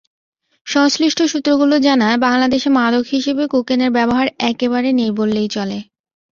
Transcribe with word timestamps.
সংশ্লিষ্ট 0.67 1.19
সূত্রগুলো 1.31 1.75
জানায়, 1.79 2.17
বাংলাদেশে 2.19 2.69
মাদক 2.77 3.03
হিসেবে 3.07 3.43
কোকেনের 3.47 3.91
ব্যবহার 3.91 4.27
একেবারে 4.49 4.89
নেই 4.99 5.11
বললেই 5.19 5.49
চলে। 5.49 5.77